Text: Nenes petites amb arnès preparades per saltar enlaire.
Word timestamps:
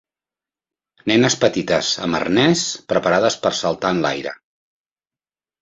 Nenes 1.11 1.35
petites 1.43 1.91
amb 2.07 2.19
arnès 2.21 2.63
preparades 2.95 3.39
per 3.45 3.55
saltar 3.61 3.93
enlaire. 3.97 4.37